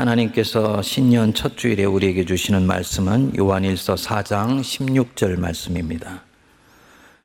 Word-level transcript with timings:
하나님께서 0.00 0.80
신년 0.80 1.34
첫 1.34 1.58
주일에 1.58 1.84
우리에게 1.84 2.24
주시는 2.24 2.66
말씀은 2.66 3.36
요한일서 3.38 3.96
4장 3.96 4.60
16절 4.62 5.38
말씀입니다. 5.38 6.22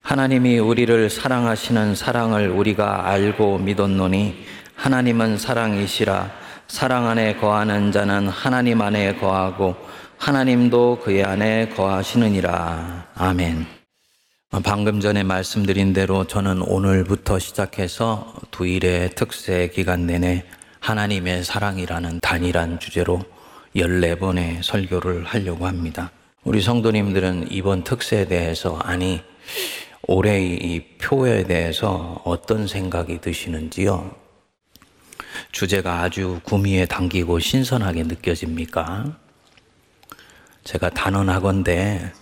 하나님이 0.02 0.60
우리를 0.60 1.10
사랑하시는 1.10 1.96
사랑을 1.96 2.50
우리가 2.50 3.08
알고 3.08 3.60
믿었노니 3.60 4.44
하나님은 4.76 5.38
사랑이시라 5.38 6.32
사랑 6.68 7.08
안에 7.08 7.38
거하는 7.38 7.94
자는 7.94 8.28
하나님 8.28 8.82
안에 8.82 9.16
거하고 9.16 9.78
하나님도 10.18 11.00
그의 11.02 11.24
안에 11.24 11.70
거하시느니라. 11.70 13.08
아멘. 13.16 13.66
방금 14.64 15.00
전에 15.00 15.24
말씀드린 15.24 15.94
대로 15.94 16.26
저는 16.26 16.62
오늘부터 16.62 17.40
시작해서 17.40 18.34
두 18.52 18.68
일의 18.68 19.12
특세 19.16 19.70
기간 19.74 20.06
내내 20.08 20.44
하나님의 20.86 21.44
사랑이라는 21.44 22.20
단일한 22.20 22.80
주제로 22.80 23.20
14번의 23.76 24.62
설교를 24.62 25.24
하려고 25.24 25.66
합니다. 25.66 26.12
우리 26.44 26.62
성도님들은 26.62 27.48
이번 27.50 27.84
특세에 27.84 28.28
대해서 28.28 28.78
아니 28.78 29.24
올해 30.04 30.40
이 30.46 30.98
표에 31.00 31.46
대해서 31.46 32.22
어떤 32.24 32.68
생각이 32.68 33.20
드시는지요? 33.20 34.16
주제가 35.52 36.02
아주 36.02 36.40
구미에 36.44 36.86
당기고 36.86 37.40
신선하게 37.40 38.04
느껴집니까? 38.04 39.18
제가 40.66 40.92
단언하건대 40.92 42.14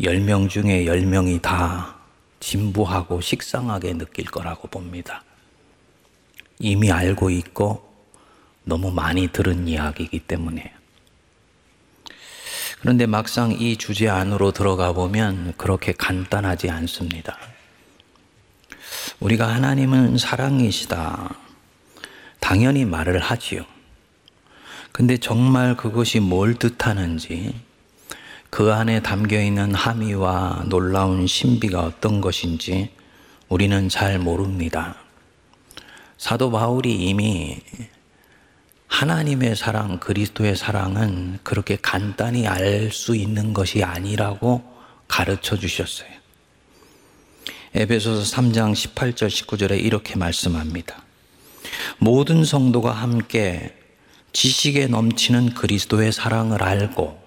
10명 0.00 0.48
중에 0.48 0.86
10명이 0.86 1.42
다 1.42 1.96
진부하고 2.40 3.20
식상하게 3.20 3.98
느낄 3.98 4.24
거라고 4.24 4.68
봅니다. 4.68 5.22
이미 6.58 6.90
알고 6.90 7.30
있고 7.30 7.92
너무 8.64 8.90
많이 8.90 9.28
들은 9.28 9.68
이야기이기 9.68 10.20
때문에. 10.20 10.72
그런데 12.80 13.06
막상 13.06 13.52
이 13.52 13.76
주제 13.76 14.08
안으로 14.08 14.52
들어가 14.52 14.92
보면 14.92 15.54
그렇게 15.56 15.92
간단하지 15.92 16.70
않습니다. 16.70 17.38
우리가 19.20 19.48
하나님은 19.48 20.18
사랑이시다. 20.18 21.34
당연히 22.40 22.84
말을 22.84 23.20
하지요. 23.20 23.64
근데 24.92 25.16
정말 25.16 25.76
그것이 25.76 26.20
뭘 26.20 26.54
뜻하는지, 26.54 27.58
그 28.50 28.72
안에 28.72 29.00
담겨 29.00 29.40
있는 29.40 29.74
함의와 29.74 30.64
놀라운 30.68 31.26
신비가 31.26 31.80
어떤 31.80 32.20
것인지 32.20 32.90
우리는 33.48 33.88
잘 33.88 34.18
모릅니다. 34.18 35.03
사도 36.24 36.50
바울이 36.50 36.90
이미 36.94 37.58
하나님의 38.86 39.56
사랑, 39.56 40.00
그리스도의 40.00 40.56
사랑은 40.56 41.38
그렇게 41.42 41.76
간단히 41.76 42.46
알 42.48 42.90
수 42.90 43.14
있는 43.14 43.52
것이 43.52 43.84
아니라고 43.84 44.64
가르쳐 45.06 45.58
주셨어요. 45.58 46.08
에베소서 47.74 48.36
3장 48.36 48.72
18절 48.72 49.28
19절에 49.28 49.78
이렇게 49.78 50.16
말씀합니다. 50.16 51.02
모든 51.98 52.42
성도가 52.42 52.92
함께 52.92 53.76
지식에 54.32 54.86
넘치는 54.86 55.52
그리스도의 55.52 56.10
사랑을 56.10 56.62
알고 56.62 57.22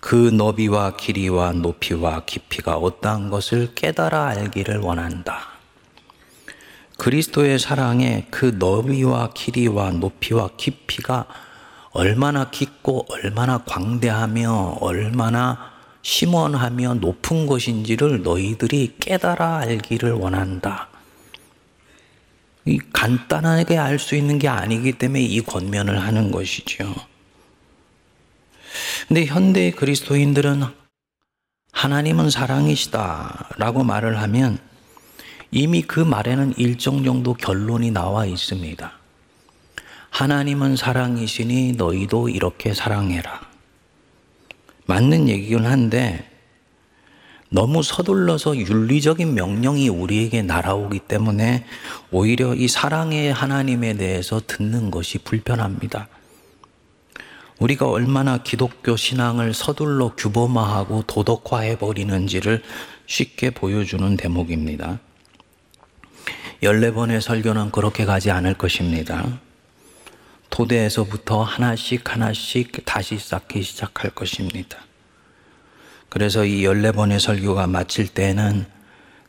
그 0.00 0.14
너비와 0.14 0.96
길이와 0.96 1.52
높이와 1.52 2.24
깊이가 2.24 2.76
어떠한 2.78 3.28
것을 3.28 3.74
깨달아 3.74 4.28
알기를 4.28 4.78
원한다. 4.78 5.49
그리스도의 7.00 7.58
사랑의 7.58 8.26
그 8.30 8.56
너비와 8.58 9.30
길이와 9.32 9.92
높이와 9.92 10.50
깊이가 10.58 11.24
얼마나 11.92 12.50
깊고 12.50 13.06
얼마나 13.08 13.64
광대하며 13.64 14.76
얼마나 14.82 15.72
심원하며 16.02 16.94
높은 16.96 17.46
것인지를 17.46 18.22
너희들이 18.22 18.96
깨달아 19.00 19.60
알기를 19.60 20.12
원한다. 20.12 20.88
이 22.66 22.78
간단하게 22.92 23.78
알 23.78 23.98
수 23.98 24.14
있는 24.14 24.38
게 24.38 24.48
아니기 24.48 24.92
때문에 24.92 25.22
이 25.22 25.40
권면을 25.40 26.02
하는 26.02 26.30
것이죠. 26.30 26.94
근데 29.08 29.24
현대 29.24 29.70
그리스도인들은 29.70 30.64
하나님은 31.72 32.28
사랑이시다 32.28 33.54
라고 33.56 33.84
말을 33.84 34.20
하면 34.20 34.58
이미 35.52 35.82
그 35.82 36.00
말에는 36.00 36.54
일정 36.56 37.02
정도 37.04 37.34
결론이 37.34 37.90
나와 37.90 38.26
있습니다. 38.26 38.92
하나님은 40.10 40.76
사랑이시니 40.76 41.72
너희도 41.72 42.28
이렇게 42.28 42.74
사랑해라. 42.74 43.40
맞는 44.86 45.28
얘기긴 45.28 45.66
한데 45.66 46.28
너무 47.48 47.82
서둘러서 47.82 48.56
윤리적인 48.56 49.34
명령이 49.34 49.88
우리에게 49.88 50.42
날아오기 50.42 51.00
때문에 51.00 51.66
오히려 52.12 52.54
이 52.54 52.68
사랑의 52.68 53.32
하나님에 53.32 53.94
대해서 53.94 54.40
듣는 54.46 54.90
것이 54.92 55.18
불편합니다. 55.18 56.08
우리가 57.58 57.88
얼마나 57.88 58.38
기독교 58.38 58.96
신앙을 58.96 59.52
서둘러 59.52 60.14
규범화하고 60.16 61.02
도덕화해 61.06 61.78
버리는지를 61.78 62.62
쉽게 63.06 63.50
보여주는 63.50 64.16
대목입니다. 64.16 65.00
14번의 66.62 67.20
설교는 67.20 67.70
그렇게 67.70 68.04
가지 68.04 68.30
않을 68.30 68.54
것입니다. 68.54 69.40
토대에서부터 70.50 71.42
하나씩 71.42 72.12
하나씩 72.12 72.84
다시 72.84 73.18
쌓기 73.18 73.62
시작할 73.62 74.10
것입니다. 74.10 74.78
그래서 76.10 76.44
이 76.44 76.62
14번의 76.64 77.18
설교가 77.18 77.66
마칠 77.66 78.08
때는 78.08 78.66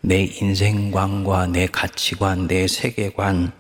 내 0.01 0.23
인생관과 0.23 1.47
내 1.47 1.67
가치관, 1.67 2.47
내 2.47 2.67
세계관 2.67 3.51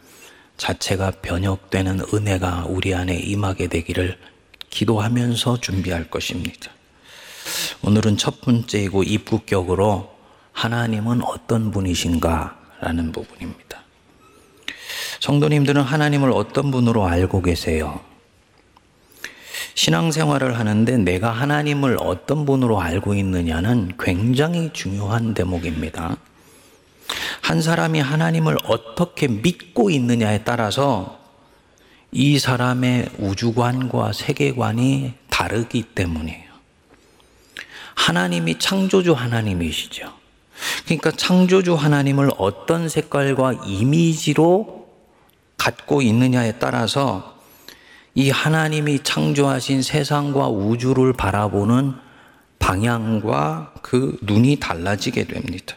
자체가 0.57 1.11
변혁되는 1.21 2.01
은혜가 2.13 2.65
우리 2.67 2.93
안에 2.93 3.15
임하게 3.15 3.67
되기를 3.67 4.17
기도하면서 4.69 5.61
준비할 5.61 6.09
것입니다. 6.09 6.71
오늘은 7.83 8.17
첫 8.17 8.41
번째이고 8.41 9.03
입국격으로 9.03 10.11
하나님은 10.51 11.23
어떤 11.23 11.71
분이신가 11.71 12.60
라는 12.81 13.11
부분입니다. 13.11 13.83
성도님들은 15.19 15.81
하나님을 15.81 16.31
어떤 16.31 16.71
분으로 16.71 17.05
알고 17.05 17.43
계세요? 17.43 18.01
신앙생활을 19.75 20.59
하는데 20.59 20.97
내가 20.97 21.31
하나님을 21.31 21.97
어떤 21.99 22.45
분으로 22.45 22.81
알고 22.81 23.13
있느냐는 23.15 23.93
굉장히 23.99 24.71
중요한 24.73 25.33
대목입니다. 25.33 26.17
한 27.41 27.61
사람이 27.61 27.99
하나님을 27.99 28.57
어떻게 28.65 29.27
믿고 29.27 29.89
있느냐에 29.89 30.43
따라서 30.43 31.19
이 32.11 32.39
사람의 32.39 33.09
우주관과 33.19 34.13
세계관이 34.13 35.13
다르기 35.29 35.83
때문이에요. 35.83 36.51
하나님이 37.95 38.59
창조주 38.59 39.13
하나님이시죠. 39.13 40.20
그러니까 40.85 41.11
창조주 41.11 41.75
하나님을 41.75 42.31
어떤 42.37 42.89
색깔과 42.89 43.61
이미지로 43.65 44.87
갖고 45.57 46.01
있느냐에 46.01 46.53
따라서 46.59 47.39
이 48.13 48.29
하나님이 48.29 49.03
창조하신 49.03 49.81
세상과 49.81 50.49
우주를 50.49 51.13
바라보는 51.13 51.93
방향과 52.59 53.73
그 53.81 54.17
눈이 54.21 54.57
달라지게 54.57 55.25
됩니다. 55.25 55.75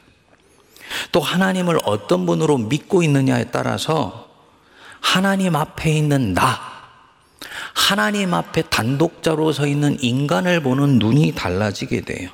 또 1.13 1.21
하나님을 1.21 1.79
어떤 1.85 2.27
분으로 2.27 2.59
믿고 2.59 3.03
있느냐에 3.03 3.47
따라서 3.51 4.29
하나님 5.01 5.55
앞에 5.57 5.93
있는 5.93 6.35
나, 6.35 6.59
하나님 7.75 8.35
앞에 8.35 8.63
단독자로 8.63 9.53
서 9.53 9.67
있는 9.67 9.97
인간을 10.01 10.63
보는 10.63 10.99
눈이 10.99 11.33
달라지게 11.33 12.03
돼요. 12.03 12.31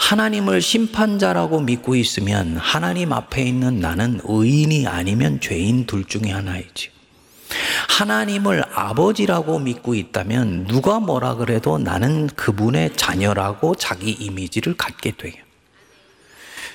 하나님을 0.00 0.60
심판자라고 0.62 1.60
믿고 1.60 1.94
있으면 1.94 2.56
하나님 2.56 3.12
앞에 3.12 3.42
있는 3.42 3.80
나는 3.80 4.18
의인이 4.24 4.86
아니면 4.88 5.38
죄인 5.40 5.86
둘 5.86 6.04
중에 6.04 6.32
하나이지. 6.32 6.90
하나님을 7.88 8.64
아버지라고 8.74 9.58
믿고 9.60 9.94
있다면 9.94 10.66
누가 10.66 10.98
뭐라 10.98 11.34
그래도 11.34 11.78
나는 11.78 12.26
그분의 12.28 12.96
자녀라고 12.96 13.74
자기 13.76 14.10
이미지를 14.10 14.76
갖게 14.76 15.12
돼요. 15.12 15.34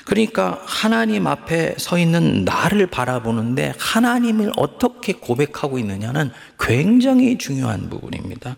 그러니까 0.06 0.62
하나님 0.66 1.26
앞에 1.26 1.76
서 1.78 1.98
있는 1.98 2.46
나를 2.46 2.88
바라보는데 2.88 3.74
하나님을 3.80 4.52
어떻게 4.56 5.14
고백하고 5.14 5.80
있느냐는 5.80 6.32
굉장히 6.60 7.38
중요한 7.38 7.90
부분입니다. 7.90 8.56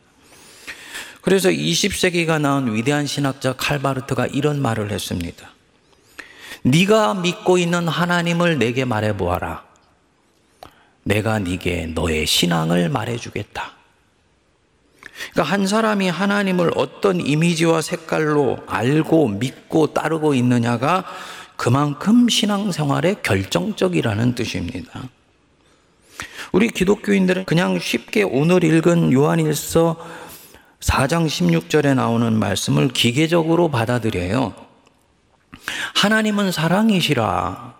그래서 1.28 1.50
20세기가 1.50 2.40
나온 2.40 2.74
위대한 2.74 3.06
신학자 3.06 3.52
칼바르트가 3.52 4.28
이런 4.28 4.62
말을 4.62 4.92
했습니다. 4.92 5.50
네가 6.62 7.16
믿고 7.16 7.58
있는 7.58 7.90
하나님을 7.90 8.58
내게 8.58 8.86
말해 8.86 9.18
보아라. 9.18 9.66
내가 11.04 11.40
네게 11.40 11.88
너의 11.88 12.26
신앙을 12.26 12.88
말해 12.88 13.18
주겠다. 13.18 13.74
그러니까 15.34 15.54
한 15.54 15.68
사람이 15.68 16.08
하나님을 16.08 16.72
어떤 16.76 17.20
이미지와 17.20 17.82
색깔로 17.82 18.60
알고 18.66 19.28
믿고 19.28 19.88
따르고 19.88 20.34
있느냐가 20.34 21.04
그만큼 21.58 22.30
신앙생활에 22.30 23.16
결정적이라는 23.22 24.34
뜻입니다. 24.34 25.10
우리 26.54 26.70
기독교인들은 26.70 27.44
그냥 27.44 27.80
쉽게 27.80 28.24
오늘 28.24 28.64
읽은 28.64 29.12
요한일서 29.12 30.27
4장 30.80 31.26
16절에 31.28 31.96
나오는 31.96 32.38
말씀을 32.38 32.90
기계적으로 32.90 33.70
받아들여요. 33.70 34.54
하나님은 35.96 36.52
사랑이시라. 36.52 37.76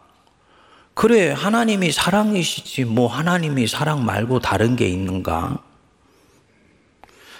그래, 0.94 1.32
하나님이 1.32 1.92
사랑이시지, 1.92 2.86
뭐 2.86 3.08
하나님이 3.08 3.68
사랑 3.68 4.04
말고 4.04 4.40
다른 4.40 4.76
게 4.76 4.88
있는가? 4.88 5.60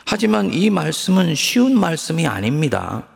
하지만 0.06 0.54
이 0.54 0.70
말씀은 0.70 1.36
쉬운 1.36 1.78
말씀이 1.78 2.28
아닙니다. 2.28 3.08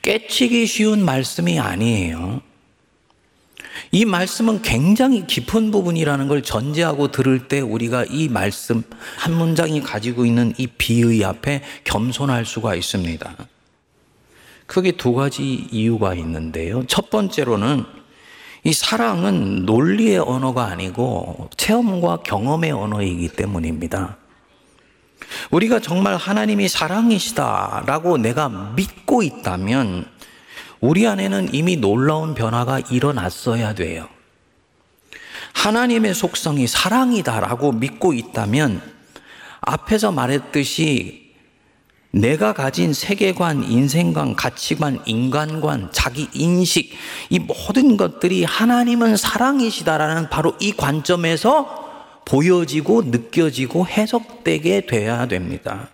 깨치기 0.00 0.66
쉬운 0.66 1.04
말씀이 1.04 1.58
아니에요. 1.58 2.40
이 3.90 4.04
말씀은 4.04 4.62
굉장히 4.62 5.26
깊은 5.26 5.70
부분이라는 5.70 6.28
걸 6.28 6.42
전제하고 6.42 7.10
들을 7.10 7.48
때 7.48 7.60
우리가 7.60 8.04
이 8.10 8.28
말씀 8.28 8.82
한 9.16 9.34
문장이 9.34 9.82
가지고 9.82 10.26
있는 10.26 10.52
이 10.58 10.66
비의 10.66 11.24
앞에 11.24 11.62
겸손할 11.84 12.44
수가 12.44 12.74
있습니다. 12.74 13.34
크게 14.66 14.92
두 14.92 15.14
가지 15.14 15.66
이유가 15.70 16.14
있는데요. 16.14 16.84
첫 16.86 17.08
번째로는 17.08 17.84
이 18.64 18.72
사랑은 18.72 19.64
논리의 19.64 20.18
언어가 20.18 20.66
아니고 20.66 21.48
체험과 21.56 22.18
경험의 22.18 22.72
언어이기 22.72 23.28
때문입니다. 23.28 24.18
우리가 25.50 25.80
정말 25.80 26.16
하나님이 26.16 26.68
사랑이시다라고 26.68 28.18
내가 28.18 28.48
믿고 28.76 29.22
있다면 29.22 30.06
우리 30.80 31.06
안에는 31.06 31.54
이미 31.54 31.76
놀라운 31.76 32.34
변화가 32.34 32.80
일어났어야 32.90 33.74
돼요. 33.74 34.08
하나님의 35.54 36.14
속성이 36.14 36.66
사랑이다라고 36.66 37.72
믿고 37.72 38.12
있다면 38.12 38.80
앞에서 39.60 40.12
말했듯이 40.12 41.28
내가 42.10 42.52
가진 42.52 42.94
세계관, 42.94 43.64
인생관, 43.64 44.34
가치관, 44.34 45.00
인간관, 45.04 45.90
자기 45.92 46.28
인식, 46.32 46.92
이 47.28 47.38
모든 47.38 47.96
것들이 47.96 48.44
하나님은 48.44 49.16
사랑이시다라는 49.16 50.30
바로 50.30 50.54
이 50.58 50.72
관점에서 50.72 52.22
보여지고 52.24 53.02
느껴지고 53.02 53.86
해석되게 53.86 54.86
돼야 54.86 55.26
됩니다. 55.26 55.88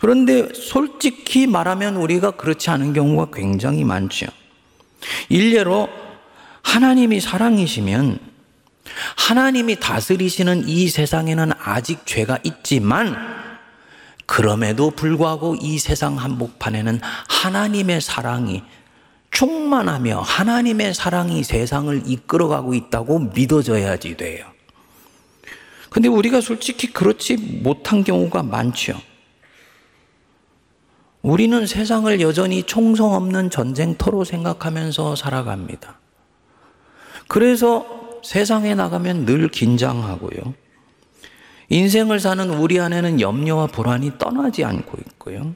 그런데 0.00 0.48
솔직히 0.54 1.46
말하면 1.46 1.96
우리가 1.96 2.32
그렇지 2.32 2.70
않은 2.70 2.92
경우가 2.92 3.28
굉장히 3.32 3.84
많죠. 3.84 4.26
일례로 5.28 5.88
하나님이 6.62 7.20
사랑이시면 7.20 8.18
하나님이 9.16 9.80
다스리시는 9.80 10.68
이 10.68 10.88
세상에는 10.88 11.52
아직 11.58 12.06
죄가 12.06 12.38
있지만 12.44 13.16
그럼에도 14.26 14.90
불구하고 14.90 15.56
이 15.60 15.78
세상 15.78 16.16
한복판에는 16.18 17.00
하나님의 17.28 18.00
사랑이 18.00 18.62
충만하며 19.30 20.20
하나님의 20.20 20.94
사랑이 20.94 21.42
세상을 21.42 22.02
이끌어가고 22.06 22.74
있다고 22.74 23.18
믿어져야지 23.34 24.16
돼요. 24.16 24.46
근데 25.90 26.08
우리가 26.08 26.40
솔직히 26.40 26.92
그렇지 26.92 27.36
못한 27.36 28.04
경우가 28.04 28.42
많죠. 28.42 29.00
우리는 31.24 31.66
세상을 31.66 32.20
여전히 32.20 32.64
총성 32.64 33.14
없는 33.14 33.48
전쟁터로 33.48 34.24
생각하면서 34.24 35.16
살아갑니다. 35.16 35.98
그래서 37.28 37.86
세상에 38.22 38.74
나가면 38.74 39.24
늘 39.24 39.48
긴장하고요. 39.48 40.52
인생을 41.70 42.20
사는 42.20 42.50
우리 42.50 42.78
안에는 42.78 43.22
염려와 43.22 43.68
불안이 43.68 44.18
떠나지 44.18 44.64
않고 44.64 44.98
있고요. 45.06 45.54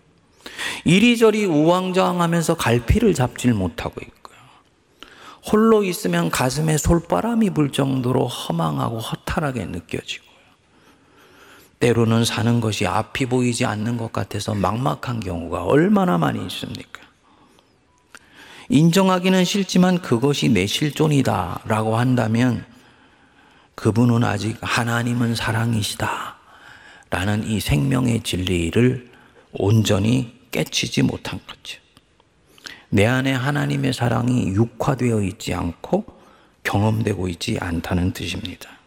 이리저리 0.87 1.45
우왕좌왕하면서 1.45 2.55
갈피를 2.55 3.13
잡질 3.13 3.53
못하고 3.53 4.01
있고요. 4.01 4.39
홀로 5.53 5.85
있으면 5.85 6.31
가슴에 6.31 6.79
솔바람이 6.79 7.51
불 7.51 7.73
정도로 7.73 8.27
허망하고 8.27 9.01
허탈하게 9.01 9.67
느껴지고 9.67 10.28
때로는 11.81 12.25
사는 12.25 12.61
것이 12.61 12.87
앞이 12.87 13.27
보이지 13.27 13.65
않는 13.65 13.97
것 13.97 14.13
같아서 14.13 14.55
막막한 14.55 15.21
경우가 15.21 15.65
얼마나 15.65 16.19
많이 16.19 16.45
있습니까? 16.47 17.03
인정하기는 18.69 19.45
싫지만 19.45 20.03
그것이 20.03 20.49
내 20.49 20.67
실존이다 20.67 21.63
라고 21.67 21.97
한다면 21.97 22.65
그분은 23.75 24.25
아직 24.25 24.57
하나님은 24.61 25.35
사랑이시다 25.35 26.37
라는 27.11 27.47
이 27.49 27.61
생명의 27.61 28.23
진리를 28.23 29.11
온전히 29.53 30.37
깨치지 30.51 31.03
못한 31.03 31.41
거죠. 31.47 31.79
내 32.91 33.07
안에 33.07 33.33
하나님의 33.33 33.93
사랑이 33.93 34.49
육화되어 34.49 35.23
있지 35.23 35.55
않고 35.55 36.05
경험되고 36.65 37.29
있지 37.29 37.59
않다는 37.61 38.13
뜻입니다. 38.13 38.78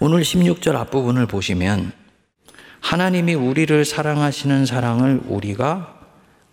오늘 0.00 0.22
16절 0.22 0.74
앞부분을 0.76 1.26
보시면 1.26 1.92
하나님이 2.80 3.34
우리를 3.34 3.84
사랑하시는 3.84 4.66
사랑을 4.66 5.20
우리가 5.26 6.00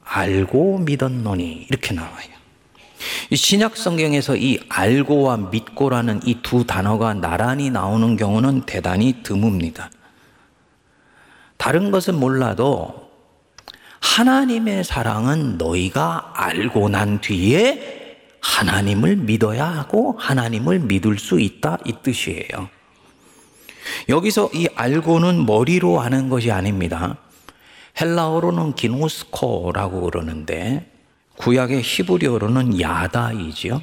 알고 0.04 0.80
믿었노니 0.80 1.68
이렇게 1.70 1.94
나와요. 1.94 2.32
이 3.30 3.36
신약 3.36 3.78
성경에서 3.78 4.36
이 4.36 4.60
알고와 4.70 5.38
믿고라는 5.52 6.22
이 6.26 6.36
두 6.42 6.66
단어가 6.66 7.14
나란히 7.14 7.70
나오는 7.70 8.16
경우는 8.18 8.62
대단히 8.66 9.24
드뭅니다. 9.24 9.90
다른 11.58 11.92
것은 11.92 12.20
몰라도 12.20 13.10
하나님의 14.02 14.84
사랑은 14.84 15.58
너희가 15.58 16.34
알고 16.36 16.90
난 16.90 17.22
뒤에 17.22 18.18
하나님을 18.42 19.16
믿어야 19.18 19.66
하고 19.66 20.16
하나님을 20.20 20.80
믿을 20.80 21.20
수 21.20 21.40
있다 21.40 21.78
이 21.86 21.94
뜻이에요. 22.04 22.70
여기서 24.10 24.50
이 24.54 24.68
알고는 24.76 25.46
머리로 25.46 26.02
아는 26.02 26.30
것이 26.30 26.52
아닙니다. 26.52 27.18
헬라어로는 28.00 28.76
기노스코라고 28.76 30.02
그러는데 30.02 30.92
구약의 31.38 31.82
히브리어로는 31.82 32.80
야다이지요. 32.80 33.82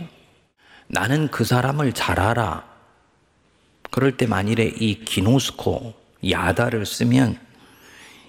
나는 0.87 1.28
그 1.28 1.45
사람을 1.45 1.93
잘 1.93 2.21
알아. 2.21 2.64
그럴 3.90 4.17
때 4.17 4.26
만일에 4.26 4.73
이 4.78 5.05
기노스코, 5.05 5.95
야다를 6.28 6.87
쓰면 6.87 7.38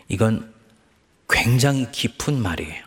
이건 0.07 0.53
굉장히 1.29 1.91
깊은 1.91 2.41
말이에요. 2.41 2.83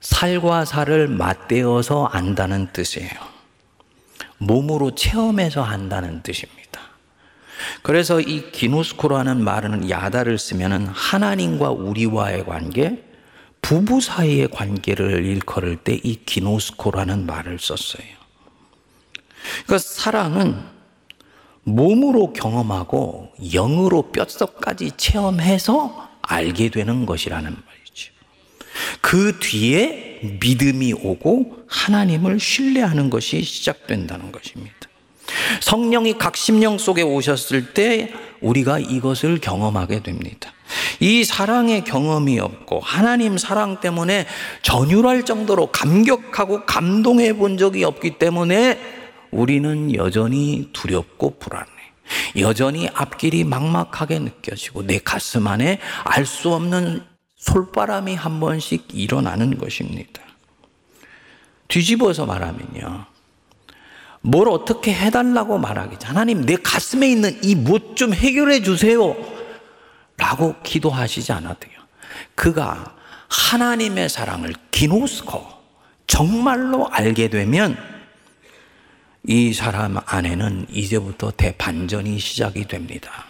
살과 0.00 0.64
살을 0.64 1.08
맞대어서 1.08 2.06
안다는 2.06 2.72
뜻이에요. 2.72 3.34
몸으로 4.38 4.94
체험해서 4.94 5.62
한다는 5.62 6.22
뜻입니다. 6.22 6.63
그래서 7.82 8.20
이 8.20 8.50
기누스코라는 8.50 9.42
말은 9.42 9.90
야다를 9.90 10.38
쓰면은 10.38 10.86
하나님과 10.86 11.70
우리와의 11.70 12.44
관계, 12.46 13.04
부부 13.62 14.00
사이의 14.00 14.48
관계를 14.48 15.24
일컬을 15.24 15.76
때 15.76 15.98
이 16.02 16.18
기노스코라는 16.24 17.26
말을 17.26 17.58
썼어요. 17.58 18.06
그러니까 19.64 19.78
사랑은 19.78 20.74
몸으로 21.64 22.32
경험하고 22.32 23.32
영으로 23.52 24.10
뼛속까지 24.12 24.92
체험해서 24.96 26.10
알게 26.22 26.70
되는 26.70 27.06
것이라는 27.06 27.44
말이죠. 27.44 28.12
그 29.00 29.38
뒤에 29.40 30.38
믿음이 30.40 30.92
오고 30.94 31.64
하나님을 31.66 32.40
신뢰하는 32.40 33.08
것이 33.08 33.42
시작된다는 33.42 34.30
것입니다. 34.30 34.74
성령이 35.60 36.18
각 36.18 36.36
심령 36.36 36.78
속에 36.78 37.02
오셨을 37.02 37.74
때 37.74 38.12
우리가 38.40 38.78
이것을 38.78 39.38
경험하게 39.38 40.02
됩니다. 40.02 40.52
이 41.00 41.24
사랑의 41.24 41.84
경험이 41.84 42.38
없고 42.40 42.80
하나님 42.80 43.38
사랑 43.38 43.80
때문에 43.80 44.26
전율할 44.62 45.24
정도로 45.24 45.68
감격하고 45.68 46.66
감동해 46.66 47.32
본 47.34 47.58
적이 47.58 47.84
없기 47.84 48.18
때문에 48.18 48.78
우리는 49.30 49.94
여전히 49.94 50.70
두렵고 50.72 51.38
불안해. 51.38 51.70
여전히 52.38 52.88
앞길이 52.92 53.44
막막하게 53.44 54.18
느껴지고 54.18 54.86
내 54.86 54.98
가슴 54.98 55.46
안에 55.46 55.78
알 56.04 56.26
수 56.26 56.52
없는 56.52 57.02
솔바람이 57.36 58.14
한 58.14 58.40
번씩 58.40 58.88
일어나는 58.92 59.58
것입니다. 59.58 60.22
뒤집어서 61.68 62.24
말하면요. 62.26 63.06
뭘 64.26 64.48
어떻게 64.48 64.94
해달라고 64.94 65.58
말하기. 65.58 65.98
하나님, 66.02 66.46
내 66.46 66.56
가슴에 66.56 67.10
있는 67.10 67.38
이못좀 67.44 68.14
해결해 68.14 68.62
주세요. 68.62 69.14
라고 70.16 70.54
기도하시지 70.62 71.30
않아도요. 71.30 71.72
그가 72.34 72.96
하나님의 73.28 74.08
사랑을 74.08 74.54
기노스코 74.70 75.44
정말로 76.06 76.88
알게 76.88 77.28
되면 77.28 77.76
이 79.26 79.52
사람 79.52 79.98
안에는 80.06 80.68
이제부터 80.70 81.30
대반전이 81.32 82.18
시작이 82.18 82.66
됩니다. 82.66 83.26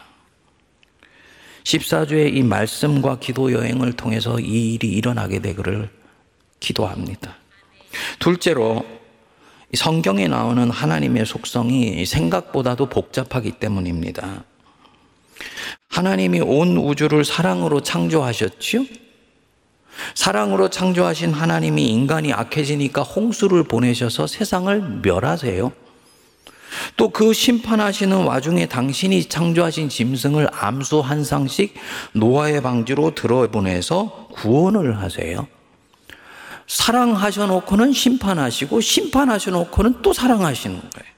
14주의 1.64 2.36
이 2.36 2.42
말씀과 2.44 3.18
기도 3.18 3.52
여행을 3.52 3.94
통해서 3.94 4.38
이 4.38 4.74
일이 4.74 4.88
일어나게 4.90 5.40
되기를 5.40 5.90
기도합니다. 6.60 7.34
둘째로 8.20 9.03
성경에 9.76 10.28
나오는 10.28 10.70
하나님의 10.70 11.26
속성이 11.26 12.04
생각보다도 12.06 12.86
복잡하기 12.86 13.52
때문입니다. 13.52 14.44
하나님이 15.88 16.40
온 16.40 16.76
우주를 16.76 17.24
사랑으로 17.24 17.80
창조하셨지요? 17.80 18.84
사랑으로 20.14 20.68
창조하신 20.70 21.32
하나님이 21.32 21.86
인간이 21.86 22.32
악해지니까 22.32 23.02
홍수를 23.02 23.64
보내셔서 23.64 24.26
세상을 24.26 25.00
멸하세요. 25.02 25.72
또 26.96 27.10
그 27.10 27.32
심판하시는 27.32 28.24
와중에 28.24 28.66
당신이 28.66 29.26
창조하신 29.26 29.88
짐승을 29.88 30.48
암수 30.52 31.00
한 31.00 31.22
상씩 31.22 31.74
노아의 32.12 32.60
방지로 32.62 33.14
들어보내서 33.14 34.28
구원을 34.32 34.98
하세요. 35.00 35.46
사랑하셔 36.66 37.46
놓고는 37.46 37.92
심판하시고 37.92 38.80
심판하셔 38.80 39.50
놓고는 39.50 40.02
또 40.02 40.12
사랑하시는 40.12 40.76
거예요. 40.76 41.14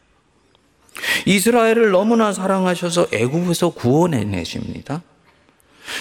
이스라엘을 1.26 1.90
너무나 1.90 2.32
사랑하셔서 2.32 3.08
애굽에서 3.12 3.70
구원해 3.70 4.24
내십니다. 4.24 5.02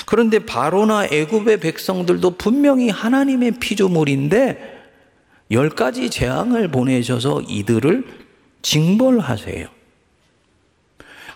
그런데 0.05 0.39
바로나 0.39 1.05
애굽의 1.05 1.59
백성들도 1.59 2.37
분명히 2.37 2.89
하나님의 2.89 3.59
피조물인데 3.59 4.75
열 5.51 5.69
가지 5.69 6.09
재앙을 6.09 6.69
보내셔서 6.69 7.41
이들을 7.41 8.03
징벌하세요. 8.63 9.67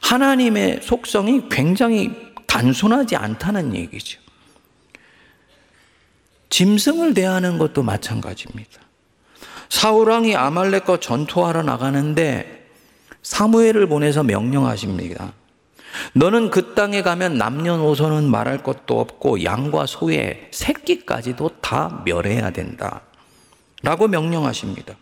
하나님의 0.01 0.79
속성이 0.81 1.43
굉장히 1.49 2.11
단순하지 2.47 3.15
않다는 3.15 3.75
얘기죠. 3.75 4.19
짐승을 6.49 7.13
대하는 7.13 7.57
것도 7.57 7.83
마찬가지입니다. 7.83 8.81
사우랑이 9.69 10.35
아말렉과 10.35 10.99
전투하러 10.99 11.63
나가는데 11.63 12.67
사무엘을 13.21 13.87
보내서 13.87 14.23
명령하십니다. 14.23 15.33
너는 16.13 16.49
그 16.49 16.73
땅에 16.75 17.01
가면 17.01 17.37
남녀노소는 17.37 18.29
말할 18.29 18.63
것도 18.63 18.99
없고 18.99 19.43
양과 19.43 19.85
소의 19.85 20.49
새끼까지도 20.51 21.49
다 21.61 22.01
멸해야 22.05 22.51
된다. 22.51 23.01
라고 23.81 24.07
명령하십니다. 24.07 24.95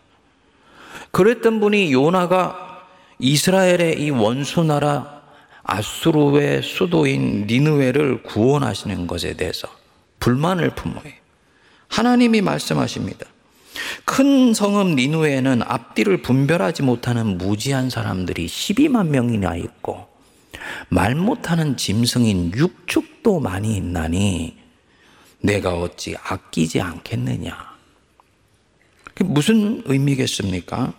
그랬던 1.10 1.60
분이 1.60 1.92
요나가 1.92 2.86
이스라엘의 3.18 4.00
이 4.00 4.10
원수 4.10 4.62
나라 4.62 5.22
아수르의 5.62 6.62
수도인 6.62 7.46
니느웨를 7.46 8.22
구원하시는 8.22 9.06
것에 9.06 9.34
대해서 9.34 9.68
불만을 10.20 10.70
품어요. 10.70 11.12
하나님이 11.88 12.40
말씀하십니다. 12.42 13.26
큰 14.04 14.54
성읍 14.54 14.94
니누에는 14.94 15.62
앞뒤를 15.62 16.22
분별하지 16.22 16.82
못하는 16.82 17.38
무지한 17.38 17.90
사람들이 17.90 18.46
12만 18.46 19.08
명이나 19.08 19.56
있고 19.56 20.08
말 20.88 21.14
못하는 21.14 21.76
짐승인 21.76 22.52
육축도 22.54 23.40
많이 23.40 23.76
있나니 23.76 24.56
내가 25.40 25.74
어찌 25.74 26.16
아끼지 26.16 26.80
않겠느냐. 26.80 27.68
무슨 29.20 29.82
의미겠습니까? 29.84 30.92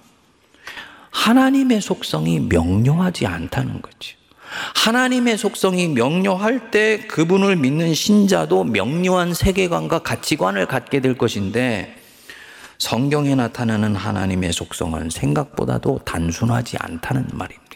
하나님의 1.12 1.81
속성이 1.81 2.39
명료하지 2.39 3.25
않다는 3.25 3.81
거죠. 3.81 4.18
하나님의 4.75 5.38
속성이 5.38 5.88
명료할 5.88 6.72
때 6.72 7.00
그분을 7.08 7.56
믿는 7.56 7.94
신자도 7.94 8.63
명료한 8.65 9.34
세계관과 9.34 10.00
가치관을 10.00 10.65
갖게 10.65 11.00
될 11.00 11.18
것인데 11.18 11.96
성경에 12.77 13.36
나타나는 13.36 13.96
하나님의 13.96 14.53
속성은 14.53 15.10
생각보다도 15.10 16.00
단순하지 16.06 16.77
않다는 16.79 17.27
말입니다. 17.34 17.70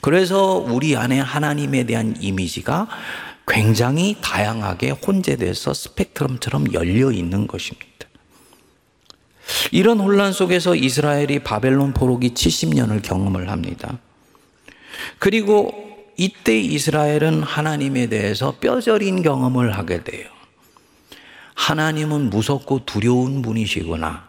그래서 0.00 0.54
우리 0.54 0.96
안에 0.96 1.20
하나님에 1.20 1.84
대한 1.84 2.16
이미지가 2.20 2.88
굉장히 3.46 4.16
다양하게 4.20 4.90
혼재돼서 4.90 5.72
스펙트럼처럼 5.72 6.72
열려 6.72 7.10
있는 7.10 7.46
것입니다. 7.46 7.86
이런 9.70 10.00
혼란 10.00 10.32
속에서 10.32 10.74
이스라엘이 10.74 11.40
바벨론 11.40 11.94
포로기 11.94 12.30
70년을 12.30 13.02
경험을 13.02 13.50
합니다. 13.50 13.98
그리고 15.18 15.88
이때 16.16 16.58
이스라엘은 16.58 17.44
하나님에 17.44 18.08
대해서 18.08 18.56
뼈저린 18.58 19.22
경험을 19.22 19.76
하게 19.78 20.02
돼요. 20.02 20.28
하나님은 21.54 22.30
무섭고 22.30 22.84
두려운 22.84 23.42
분이시구나. 23.42 24.26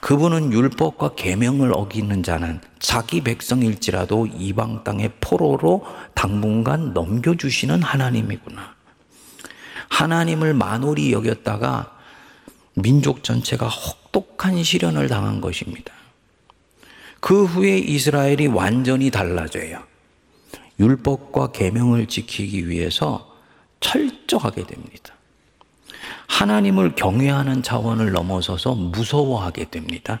그분은 0.00 0.52
율법과 0.52 1.14
계명을 1.14 1.72
어기는 1.72 2.22
자는 2.22 2.60
자기 2.78 3.22
백성일지라도 3.22 4.26
이방 4.26 4.84
땅의 4.84 5.12
포로로 5.22 5.86
당분간 6.12 6.92
넘겨주시는 6.92 7.82
하나님이구나. 7.82 8.74
하나님을 9.88 10.52
만홀히 10.52 11.10
여겼다가 11.12 11.96
민족 12.74 13.24
전체가 13.24 13.66
혹독한 13.66 14.62
시련을 14.62 15.08
당한 15.08 15.40
것입니다. 15.40 15.93
그 17.24 17.46
후에 17.46 17.78
이스라엘이 17.78 18.48
완전히 18.48 19.10
달라져요. 19.10 19.82
율법과 20.78 21.52
계명을 21.52 22.06
지키기 22.06 22.68
위해서 22.68 23.34
철저하게 23.80 24.66
됩니다. 24.66 25.14
하나님을 26.26 26.94
경외하는 26.94 27.62
차원을 27.62 28.12
넘어서서 28.12 28.74
무서워하게 28.74 29.70
됩니다. 29.70 30.20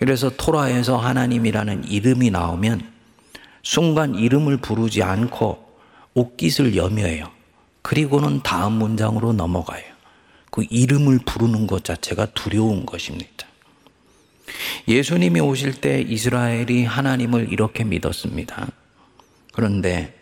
그래서 0.00 0.28
토라에서 0.36 0.96
하나님이라는 0.96 1.84
이름이 1.86 2.32
나오면 2.32 2.90
순간 3.62 4.16
이름을 4.16 4.56
부르지 4.56 5.04
않고 5.04 5.68
옷깃을 6.14 6.74
여며요. 6.74 7.30
그리고는 7.82 8.42
다음 8.42 8.72
문장으로 8.72 9.34
넘어가요. 9.34 9.84
그 10.50 10.64
이름을 10.68 11.20
부르는 11.24 11.68
것 11.68 11.84
자체가 11.84 12.26
두려운 12.34 12.86
것입니다. 12.86 13.35
예수님이 14.88 15.40
오실 15.40 15.80
때 15.80 16.00
이스라엘이 16.00 16.84
하나님을 16.84 17.52
이렇게 17.52 17.84
믿었습니다. 17.84 18.68
그런데 19.52 20.16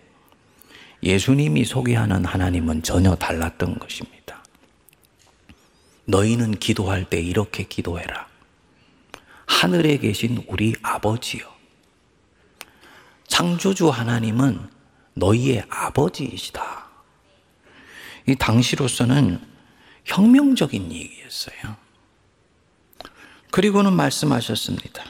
예수님이 1.03 1.65
소개하는 1.65 2.25
하나님은 2.25 2.83
전혀 2.83 3.15
달랐던 3.15 3.79
것입니다. 3.79 4.43
너희는 6.07 6.53
기도할 6.53 7.09
때 7.09 7.21
이렇게 7.21 7.65
기도해라. 7.65 8.27
하늘에 9.47 9.99
계신 9.99 10.43
우리 10.49 10.75
아버지요. 10.83 11.47
창조주 13.27 13.89
하나님은 13.89 14.69
너희의 15.15 15.65
아버지이시다. 15.69 16.85
이 18.27 18.35
당시로서는 18.37 19.41
혁명적인 20.05 20.93
얘기였어요. 20.93 21.84
그리고는 23.55 23.93
말씀하셨습니다. 23.93 25.05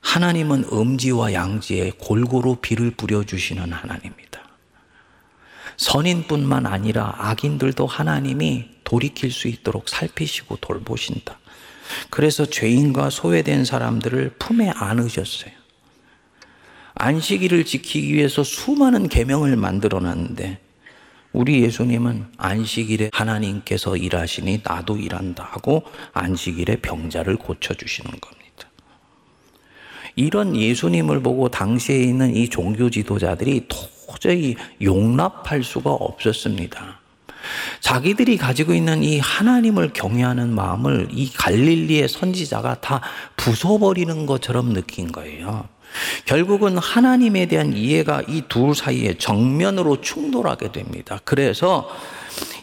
하나님은 0.00 0.64
음지와 0.72 1.32
양지에 1.32 1.92
골고루 1.96 2.56
비를 2.56 2.90
뿌려주시는 2.90 3.72
하나님입니다. 3.72 4.40
선인뿐만 5.76 6.66
아니라 6.66 7.14
악인들도 7.16 7.86
하나님이 7.86 8.70
돌이킬 8.82 9.30
수 9.30 9.46
있도록 9.46 9.88
살피시고 9.88 10.56
돌보신다. 10.56 11.38
그래서 12.10 12.46
죄인과 12.46 13.10
소외된 13.10 13.64
사람들을 13.64 14.30
품에 14.40 14.70
안으셨어요. 14.70 15.52
안식일을 16.94 17.64
지키기 17.64 18.12
위해서 18.12 18.42
수많은 18.42 19.08
계명을 19.08 19.54
만들어 19.54 20.00
놨는데 20.00 20.65
우리 21.36 21.62
예수님은 21.64 22.28
안식일에 22.38 23.10
하나님께서 23.12 23.94
일하시니 23.94 24.62
나도 24.64 24.96
일한다 24.96 25.44
하고 25.44 25.82
안식일에 26.14 26.76
병자를 26.76 27.36
고쳐주시는 27.36 28.10
겁니다. 28.10 28.70
이런 30.14 30.56
예수님을 30.56 31.20
보고 31.20 31.50
당시에 31.50 32.04
있는 32.04 32.34
이 32.34 32.48
종교 32.48 32.88
지도자들이 32.88 33.68
도저히 33.68 34.56
용납할 34.80 35.62
수가 35.62 35.90
없었습니다. 35.92 36.95
자기들이 37.80 38.36
가지고 38.36 38.74
있는 38.74 39.02
이 39.02 39.18
하나님을 39.18 39.92
경외하는 39.92 40.54
마음을 40.54 41.08
이 41.10 41.30
갈릴리의 41.32 42.08
선지자가 42.08 42.80
다 42.80 43.00
부숴버리는 43.36 44.26
것처럼 44.26 44.72
느낀 44.72 45.12
거예요. 45.12 45.68
결국은 46.26 46.76
하나님에 46.78 47.46
대한 47.46 47.72
이해가 47.72 48.22
이 48.28 48.42
둘 48.48 48.74
사이에 48.74 49.14
정면으로 49.18 50.00
충돌하게 50.00 50.72
됩니다. 50.72 51.20
그래서 51.24 51.88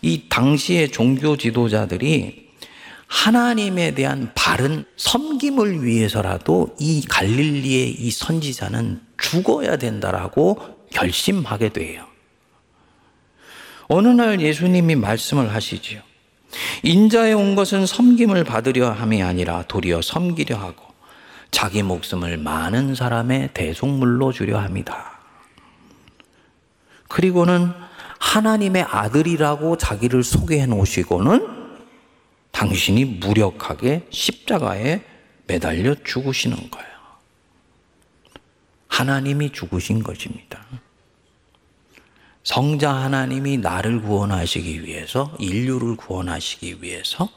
이 0.01 0.23
당시의 0.29 0.91
종교 0.91 1.37
지도자들이 1.37 2.43
하나님에 3.07 3.93
대한 3.93 4.31
바른 4.33 4.85
섬김을 4.97 5.83
위해서라도 5.83 6.75
이 6.79 7.03
갈릴리의 7.07 7.91
이 7.91 8.11
선지자는 8.11 9.01
죽어야 9.17 9.77
된다라고 9.77 10.57
결심하게 10.91 11.69
돼요. 11.69 12.05
어느 13.87 14.07
날 14.07 14.41
예수님이 14.41 14.95
말씀을 14.95 15.53
하시지요. 15.53 16.01
인자에 16.83 17.33
온 17.33 17.55
것은 17.55 17.85
섬김을 17.85 18.43
받으려 18.43 18.91
함이 18.91 19.23
아니라 19.23 19.63
도리어 19.63 20.01
섬기려 20.01 20.57
하고 20.57 20.85
자기 21.51 21.83
목숨을 21.83 22.37
많은 22.37 22.95
사람의 22.95 23.51
대속물로 23.53 24.31
주려 24.31 24.59
합니다. 24.59 25.19
그리고는 27.07 27.71
하나님의 28.19 28.83
아들이라고 28.83 29.77
자기를 29.77 30.23
소개해 30.23 30.65
놓으시고는 30.65 31.63
당신이 32.51 33.05
무력하게 33.05 34.07
십자가에 34.09 35.01
매달려 35.47 35.95
죽으시는 36.03 36.55
거예요. 36.71 36.93
하나님이 38.87 39.51
죽으신 39.51 40.03
것입니다. 40.03 40.63
성자 42.43 42.91
하나님이 42.91 43.57
나를 43.57 44.01
구원하시기 44.01 44.83
위해서, 44.83 45.33
인류를 45.39 45.95
구원하시기 45.95 46.81
위해서, 46.81 47.29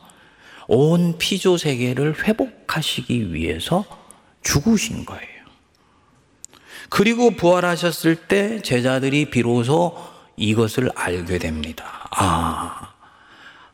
온 0.69 1.17
피조 1.19 1.57
세계를 1.57 2.25
회복하시기 2.25 3.33
위해서 3.33 3.85
죽으신 4.43 5.05
거예요. 5.05 5.37
그리고 6.89 7.31
부활하셨을 7.31 8.27
때 8.29 8.63
제자들이 8.63 9.31
비로소 9.31 9.97
이것을 10.37 10.91
알게 10.95 11.39
됩니다. 11.39 12.09
아, 12.11 12.93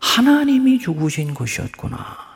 하나님이 0.00 0.78
죽으신 0.78 1.34
것이었구나. 1.34 2.32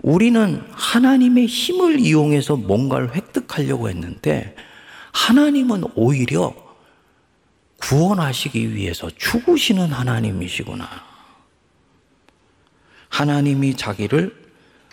우리는 0.00 0.62
하나님의 0.70 1.46
힘을 1.46 1.98
이용해서 1.98 2.56
뭔가를 2.56 3.14
획득하려고 3.14 3.88
했는데 3.88 4.54
하나님은 5.12 5.84
오히려 5.94 6.54
구원하시기 7.78 8.74
위해서 8.74 9.10
죽으시는 9.10 9.92
하나님이시구나. 9.92 10.88
하나님이 13.08 13.76
자기를 13.76 14.48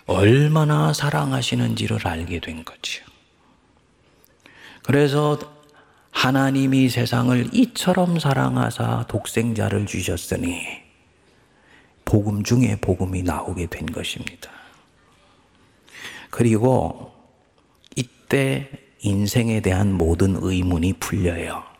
얼마나 0.06 0.92
사랑하시는지를 0.92 2.06
알게 2.06 2.40
된 2.40 2.64
거지요. 2.64 3.04
그래서 4.82 5.38
하나님이 6.12 6.88
세상을 6.88 7.50
이처럼 7.52 8.18
사랑하사 8.18 9.04
독생자를 9.08 9.84
주셨으니 9.86 10.64
복음 12.04 12.42
중에 12.42 12.78
복음이 12.80 13.22
나오게 13.22 13.66
된 13.66 13.84
것입니다. 13.86 14.50
그리고 16.30 17.12
이때 17.96 18.70
인생에 19.00 19.60
대한 19.60 19.92
모든 19.92 20.36
의문이 20.40 20.94
풀려요. 20.94 21.75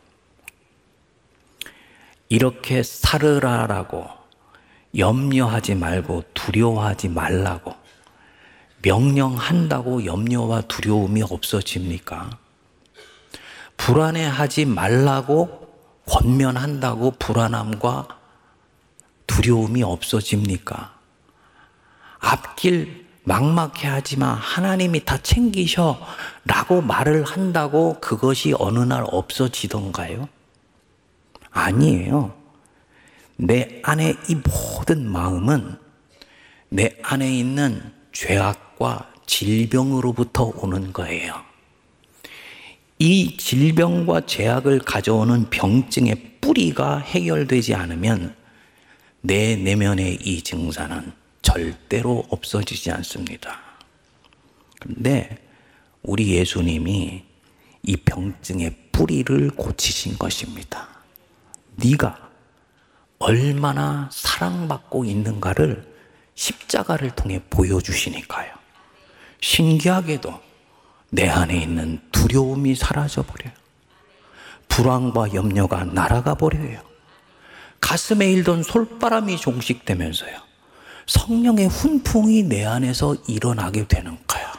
이렇게 2.28 2.82
살으라라고 2.82 4.08
염려하지 4.96 5.74
말고 5.74 6.24
두려워하지 6.34 7.08
말라고 7.08 7.74
명령한다고 8.82 10.04
염려와 10.04 10.62
두려움이 10.62 11.22
없어집니까? 11.22 12.30
불안해하지 13.76 14.64
말라고 14.64 15.66
권면한다고 16.06 17.12
불안함과 17.18 18.08
두려움이 19.26 19.82
없어집니까? 19.82 20.94
앞길 22.18 23.06
막막해 23.24 23.88
하지만 23.88 24.36
하나님이 24.36 25.04
다 25.04 25.18
챙기셔 25.18 26.00
라고 26.44 26.80
말을 26.80 27.24
한다고 27.24 27.98
그것이 28.00 28.54
어느 28.56 28.78
날 28.78 29.04
없어지던가요? 29.04 30.28
아니에요. 31.56 32.36
내 33.36 33.80
안에 33.82 34.14
이 34.28 34.34
모든 34.34 35.10
마음은 35.10 35.78
내 36.68 36.96
안에 37.02 37.34
있는 37.34 37.82
죄악과 38.12 39.12
질병으로부터 39.26 40.52
오는 40.56 40.92
거예요. 40.92 41.34
이 42.98 43.36
질병과 43.36 44.26
죄악을 44.26 44.80
가져오는 44.80 45.50
병증의 45.50 46.38
뿌리가 46.40 46.98
해결되지 46.98 47.74
않으면 47.74 48.34
내 49.20 49.56
내면의 49.56 50.14
이 50.22 50.42
증상은 50.42 51.12
절대로 51.42 52.24
없어지지 52.30 52.90
않습니다. 52.92 53.58
그런데 54.80 55.38
우리 56.02 56.34
예수님이 56.34 57.24
이 57.82 57.96
병증의 57.96 58.76
뿌리를 58.92 59.50
고치신 59.50 60.18
것입니다. 60.18 60.95
네가 61.76 62.30
얼마나 63.18 64.08
사랑받고 64.12 65.04
있는가를 65.04 65.94
십자가를 66.34 67.10
통해 67.12 67.42
보여주시니까요. 67.48 68.52
신기하게도 69.40 70.40
내 71.10 71.28
안에 71.28 71.56
있는 71.56 72.00
두려움이 72.12 72.74
사라져 72.74 73.22
버려요. 73.22 73.52
불안과 74.68 75.32
염려가 75.32 75.84
날아가 75.84 76.34
버려요. 76.34 76.80
가슴에 77.80 78.30
일던 78.32 78.62
솔바람이 78.62 79.36
종식되면서요. 79.38 80.46
성령의 81.06 81.68
훈풍이 81.68 82.42
내 82.42 82.64
안에서 82.64 83.16
일어나게 83.28 83.86
되는 83.86 84.18
거야. 84.26 84.52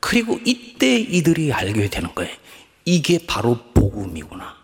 그리고 0.00 0.38
이때 0.44 0.98
이들이 0.98 1.52
알게 1.52 1.88
되는 1.88 2.14
거예요. 2.14 2.34
이게 2.84 3.24
바로 3.26 3.58
복음이구나. 3.72 4.63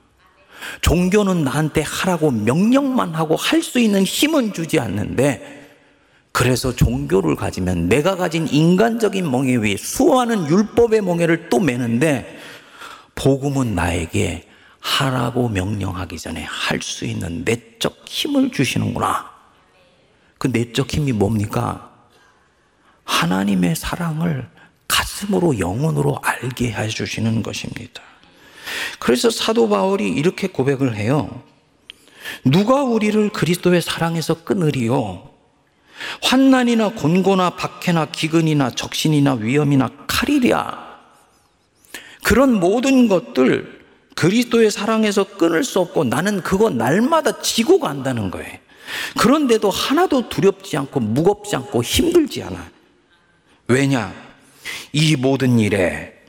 종교는 0.80 1.44
나한테 1.44 1.82
하라고 1.82 2.30
명령만 2.30 3.14
하고 3.14 3.36
할 3.36 3.62
수 3.62 3.78
있는 3.78 4.04
힘은 4.04 4.52
주지 4.52 4.80
않는데, 4.80 5.58
그래서 6.32 6.74
종교를 6.74 7.36
가지면 7.36 7.88
내가 7.88 8.16
가진 8.16 8.46
인간적인 8.48 9.30
멍에 9.30 9.56
위해 9.56 9.76
수많은 9.76 10.48
율법의 10.48 11.02
멍에를 11.02 11.48
또 11.48 11.58
매는데, 11.58 12.38
복음은 13.14 13.74
나에게 13.74 14.48
하라고 14.80 15.48
명령하기 15.48 16.18
전에 16.18 16.44
할 16.44 16.80
수 16.80 17.04
있는 17.04 17.44
내적 17.44 18.04
힘을 18.06 18.50
주시는구나. 18.50 19.30
그 20.38 20.48
내적 20.48 20.90
힘이 20.90 21.12
뭡니까? 21.12 21.90
하나님의 23.04 23.76
사랑을 23.76 24.48
가슴으로 24.88 25.58
영혼으로 25.58 26.18
알게 26.22 26.72
해주시는 26.72 27.42
것입니다. 27.42 28.02
그래서 29.00 29.30
사도 29.30 29.68
바울이 29.68 30.08
이렇게 30.08 30.46
고백을 30.46 30.94
해요. 30.94 31.42
누가 32.44 32.84
우리를 32.84 33.30
그리스도의 33.30 33.82
사랑에서 33.82 34.44
끊으리요? 34.44 35.28
환난이나 36.22 36.90
곤고나 36.90 37.50
박해나 37.50 38.06
기근이나 38.06 38.70
적신이나 38.70 39.34
위험이나 39.34 39.90
칼이랴. 40.06 40.90
그런 42.22 42.52
모든 42.52 43.08
것들 43.08 43.80
그리스도의 44.14 44.70
사랑에서 44.70 45.24
끊을 45.24 45.64
수 45.64 45.80
없고 45.80 46.04
나는 46.04 46.42
그거 46.42 46.68
날마다 46.68 47.40
지고 47.40 47.80
간다는 47.80 48.30
거예요. 48.30 48.58
그런데도 49.18 49.70
하나도 49.70 50.28
두렵지 50.28 50.76
않고 50.76 51.00
무겁지 51.00 51.56
않고 51.56 51.82
힘들지 51.82 52.42
않아. 52.42 52.70
왜냐? 53.66 54.12
이 54.92 55.16
모든 55.16 55.58
일에 55.58 56.19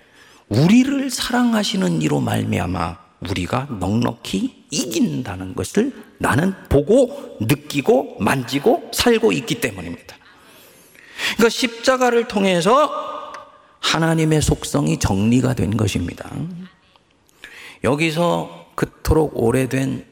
우리를 0.51 1.09
사랑하시는 1.09 2.01
이로 2.01 2.19
말미암아 2.19 2.99
우리가 3.21 3.67
넉넉히 3.79 4.65
이긴다는 4.69 5.55
것을 5.55 5.93
나는 6.17 6.53
보고 6.67 7.37
느끼고 7.39 8.17
만지고 8.19 8.91
살고 8.93 9.31
있기 9.31 9.61
때문입니다. 9.61 10.17
그러니까 11.35 11.49
십자가를 11.49 12.27
통해서 12.27 12.91
하나님의 13.79 14.41
속성이 14.41 14.99
정리가 14.99 15.53
된 15.53 15.77
것입니다. 15.77 16.29
여기서 17.85 18.71
그토록 18.75 19.41
오래된 19.41 20.05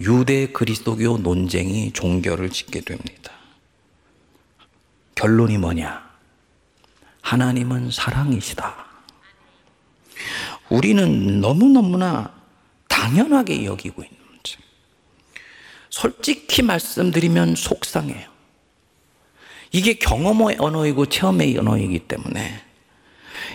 유대 0.00 0.52
그리스도교 0.52 1.18
논쟁이 1.18 1.92
종결을 1.92 2.50
짓게 2.50 2.82
됩니다. 2.82 3.32
결론이 5.16 5.58
뭐냐? 5.58 6.08
하나님은 7.20 7.90
사랑이시다. 7.90 8.91
우리는 10.68 11.40
너무너무나 11.40 12.32
당연하게 12.88 13.64
여기고 13.64 14.02
있는 14.02 14.16
문제. 14.30 14.56
솔직히 15.90 16.62
말씀드리면 16.62 17.54
속상해요. 17.54 18.30
이게 19.72 19.94
경험의 19.94 20.56
언어이고 20.58 21.06
체험의 21.06 21.56
언어이기 21.58 22.00
때문에 22.00 22.62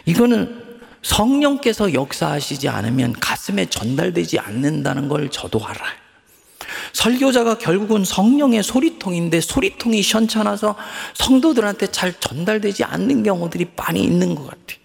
이거는 0.06 0.80
성령께서 1.03 1.93
역사하시지 1.93 2.67
않으면 2.67 3.13
가슴에 3.13 3.67
전달되지 3.67 4.39
않는다는 4.39 5.08
걸 5.08 5.30
저도 5.30 5.63
알아요. 5.63 5.95
설교자가 6.93 7.60
결국은 7.60 8.03
성령의 8.03 8.63
소리통인데 8.63 9.41
소리통이 9.41 10.01
현찮아서 10.01 10.75
성도들한테 11.13 11.88
잘 11.88 12.13
전달되지 12.19 12.84
않는 12.84 13.23
경우들이 13.23 13.67
많이 13.75 14.03
있는 14.03 14.36
것 14.36 14.45
같아요. 14.47 14.80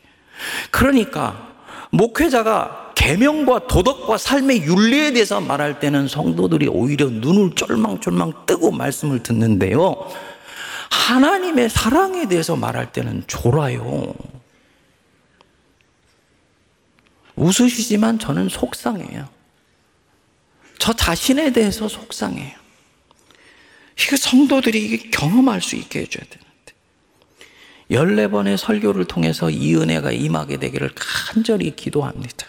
그러니까 0.70 1.51
목회자가 1.92 2.92
계명과 2.94 3.66
도덕과 3.66 4.16
삶의 4.16 4.62
윤리에 4.62 5.12
대해서 5.12 5.40
말할 5.40 5.78
때는 5.78 6.08
성도들이 6.08 6.68
오히려 6.68 7.08
눈을 7.08 7.54
쫄망쫄망 7.54 8.46
뜨고 8.46 8.70
말씀을 8.70 9.22
듣는데요. 9.22 10.10
하나님의 10.90 11.68
사랑에 11.68 12.28
대해서 12.28 12.56
말할 12.56 12.92
때는 12.92 13.24
졸아요. 13.26 14.14
웃으시지만 17.36 18.18
저는 18.18 18.48
속상해요. 18.48 19.28
저 20.78 20.92
자신에 20.94 21.52
대해서 21.52 21.88
속상해요. 21.88 22.56
이게 24.00 24.16
성도들이 24.16 24.84
이게 24.84 25.10
경험할 25.10 25.60
수 25.60 25.76
있게 25.76 26.00
해줘야 26.00 26.24
되는데. 26.24 26.51
14번의 27.92 28.56
설교를 28.56 29.04
통해서 29.04 29.50
이 29.50 29.76
은혜가 29.76 30.12
임하게 30.12 30.56
되기를 30.58 30.90
간절히 30.94 31.76
기도합니다. 31.76 32.46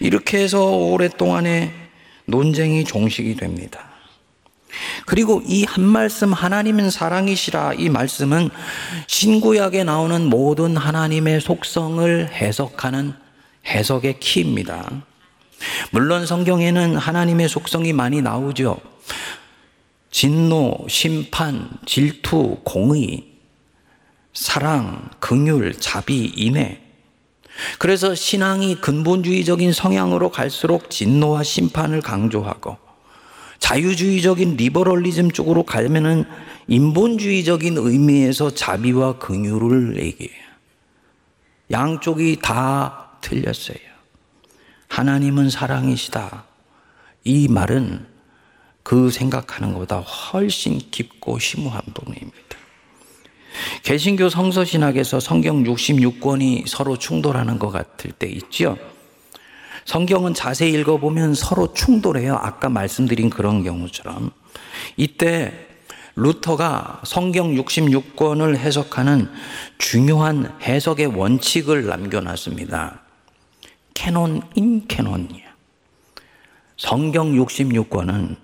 이렇게 0.00 0.38
해서 0.38 0.70
오랫동안의 0.70 1.72
논쟁이 2.26 2.84
종식이 2.84 3.34
됩니다. 3.36 3.90
그리고 5.06 5.42
이 5.46 5.64
한 5.64 5.84
말씀 5.84 6.32
하나님은 6.32 6.90
사랑이시라 6.90 7.74
이 7.74 7.88
말씀은 7.88 8.50
신구약에 9.06 9.84
나오는 9.84 10.24
모든 10.26 10.76
하나님의 10.76 11.40
속성을 11.40 12.28
해석하는 12.32 13.14
해석의 13.66 14.20
키입니다. 14.20 14.90
물론 15.90 16.26
성경에는 16.26 16.96
하나님의 16.96 17.48
속성이 17.48 17.92
많이 17.92 18.20
나오죠. 18.22 18.80
진노, 20.10 20.86
심판, 20.88 21.70
질투, 21.86 22.58
공의, 22.64 23.33
사랑, 24.34 25.10
긍휼, 25.20 25.72
자비, 25.78 26.26
인애. 26.36 26.82
그래서 27.78 28.14
신앙이 28.14 28.76
근본주의적인 28.80 29.72
성향으로 29.72 30.30
갈수록 30.30 30.90
진노와 30.90 31.44
심판을 31.44 32.02
강조하고 32.02 32.76
자유주의적인 33.60 34.56
리버럴리즘 34.56 35.30
쪽으로 35.30 35.62
가면은 35.62 36.24
인본주의적인 36.66 37.76
의미에서 37.78 38.50
자비와 38.50 39.18
긍휼을 39.18 40.02
얘기해요. 40.02 40.44
양쪽이 41.70 42.40
다 42.42 43.12
틀렸어요. 43.20 43.78
하나님은 44.88 45.48
사랑이시다. 45.48 46.44
이 47.24 47.48
말은 47.48 48.06
그 48.82 49.10
생각하는 49.10 49.72
것보다 49.72 50.00
훨씬 50.00 50.78
깊고 50.90 51.38
심오한 51.38 51.80
부분입니다. 51.94 52.63
개신교 53.82 54.28
성서신학에서 54.28 55.20
성경 55.20 55.64
66권이 55.64 56.66
서로 56.66 56.96
충돌하는 56.96 57.58
것 57.58 57.70
같을 57.70 58.12
때 58.12 58.26
있죠. 58.28 58.76
성경은 59.84 60.34
자세히 60.34 60.72
읽어보면 60.72 61.34
서로 61.34 61.72
충돌해요. 61.72 62.34
아까 62.34 62.68
말씀드린 62.68 63.30
그런 63.30 63.62
경우처럼. 63.62 64.30
이때 64.96 65.52
루터가 66.16 67.02
성경 67.04 67.54
66권을 67.54 68.56
해석하는 68.56 69.28
중요한 69.78 70.56
해석의 70.62 71.06
원칙을 71.06 71.86
남겨놨습니다. 71.86 73.02
canon 73.94 74.42
in 74.54 74.86
canon이야. 74.86 75.44
성경 76.76 77.32
66권은 77.32 78.43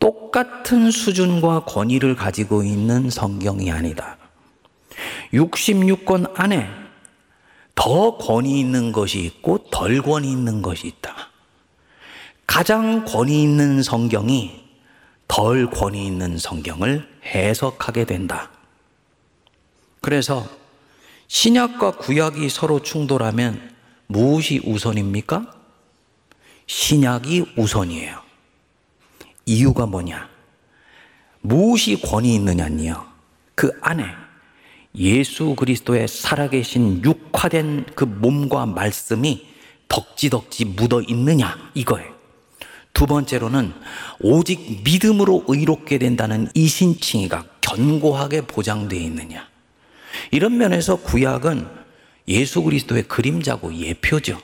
똑같은 0.00 0.90
수준과 0.90 1.66
권위를 1.66 2.16
가지고 2.16 2.64
있는 2.64 3.10
성경이 3.10 3.70
아니다. 3.70 4.16
66권 5.32 6.32
안에 6.34 6.68
더 7.74 8.16
권위 8.16 8.58
있는 8.58 8.92
것이 8.92 9.20
있고 9.20 9.66
덜 9.70 10.02
권위 10.02 10.30
있는 10.30 10.62
것이 10.62 10.88
있다. 10.88 11.14
가장 12.46 13.04
권위 13.04 13.42
있는 13.42 13.82
성경이 13.82 14.64
덜 15.28 15.70
권위 15.70 16.06
있는 16.06 16.36
성경을 16.36 17.06
해석하게 17.24 18.06
된다. 18.06 18.50
그래서 20.00 20.46
신약과 21.28 21.92
구약이 21.98 22.48
서로 22.48 22.82
충돌하면 22.82 23.70
무엇이 24.08 24.60
우선입니까? 24.64 25.54
신약이 26.66 27.52
우선이에요. 27.56 28.29
이유가 29.50 29.84
뭐냐? 29.84 30.28
무엇이 31.40 32.00
권위 32.00 32.36
있느냐니요. 32.36 33.04
그 33.56 33.72
안에 33.80 34.04
예수 34.94 35.56
그리스도의 35.56 36.06
살아계신 36.06 37.02
육화된 37.04 37.86
그 37.96 38.04
몸과 38.04 38.66
말씀이 38.66 39.44
덕지덕지 39.88 40.66
묻어 40.66 41.02
있느냐 41.02 41.56
이거예요. 41.74 42.14
두 42.92 43.06
번째로는 43.06 43.72
오직 44.20 44.82
믿음으로 44.84 45.44
의롭게 45.48 45.98
된다는 45.98 46.48
이 46.54 46.68
신칭의가 46.68 47.44
견고하게 47.60 48.42
보장되어 48.42 49.00
있느냐. 49.00 49.48
이런 50.30 50.58
면에서 50.58 50.96
구약은 50.96 51.66
예수 52.28 52.62
그리스도의 52.62 53.04
그림자고 53.04 53.74
예표죠. 53.74 54.40